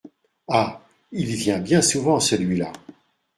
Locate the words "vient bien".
1.35-1.83